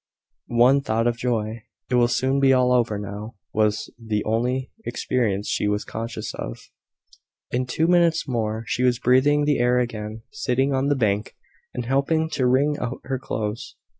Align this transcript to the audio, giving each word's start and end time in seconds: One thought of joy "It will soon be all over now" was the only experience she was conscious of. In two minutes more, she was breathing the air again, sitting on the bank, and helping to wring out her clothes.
One 0.47 0.81
thought 0.81 1.05
of 1.05 1.15
joy 1.15 1.61
"It 1.91 1.93
will 1.93 2.07
soon 2.07 2.39
be 2.39 2.51
all 2.53 2.71
over 2.73 2.97
now" 2.97 3.35
was 3.53 3.91
the 4.03 4.23
only 4.23 4.71
experience 4.83 5.47
she 5.47 5.67
was 5.67 5.85
conscious 5.85 6.33
of. 6.33 6.57
In 7.51 7.67
two 7.67 7.85
minutes 7.87 8.27
more, 8.27 8.63
she 8.65 8.81
was 8.81 8.97
breathing 8.97 9.45
the 9.45 9.59
air 9.59 9.77
again, 9.77 10.23
sitting 10.31 10.73
on 10.73 10.87
the 10.87 10.95
bank, 10.95 11.35
and 11.75 11.85
helping 11.85 12.31
to 12.31 12.47
wring 12.47 12.79
out 12.79 13.01
her 13.03 13.19
clothes. 13.19 13.75